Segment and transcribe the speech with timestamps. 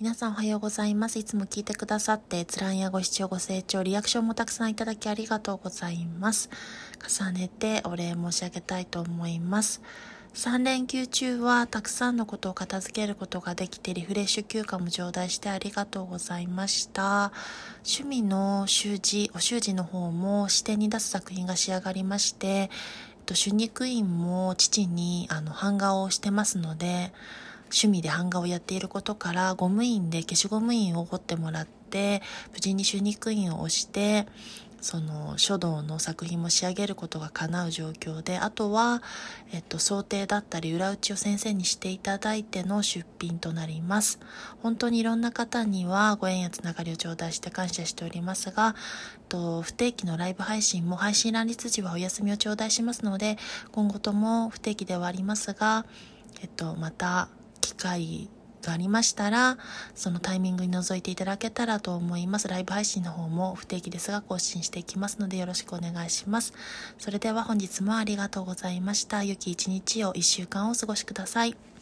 [0.00, 1.20] 皆さんおはようございます。
[1.20, 6.50] いつも聞いてくださって、閲覧やご視聴、ご清聴、リアクションもたくさんいただきありがとうございます。
[7.08, 9.82] 重ねてお礼申し上げたいと思います。
[10.34, 17.30] 3連休中はたくさんのことを片付けることができてリフレッシュ休暇も頂戴してありがとうございました。
[17.84, 22.68] 趣味の習字、お習字の方も視点に出す作品が仕上がりまして、えっ
[23.26, 27.12] と、手肉院も父にあの版画をしてますので、
[27.64, 34.26] 趣味で版画をやっていることからゴム印で消しゴム印を彫ってもらって無事に手肉印を押して
[34.84, 39.02] その書道の作品も仕上げることが叶う状況であとは、
[39.50, 44.20] えっと、想定だったり裏打ちを先生にしていただいての出品となります。
[44.62, 48.76] 本当にいろんな方にはご縁やつながりを頂戴して感謝しておりますが、
[49.14, 53.38] えっと、不定期のライブ配信も配信乱立時はお休みを頂戴しますので
[53.72, 55.86] 今後とも不定期ではありますが、
[56.42, 57.28] えっと、また
[57.84, 58.30] 機会
[58.62, 59.58] がありましたら、
[59.94, 62.48] そのタイミングに覗いていただけたらと思います。
[62.48, 66.54] ライブ配信の方も不定期ですが更新していきますのでよろしくお願いします。
[66.98, 69.22] それでは本日もありがとうございました。
[69.22, 71.73] 良き一日を一週間お過ごしください。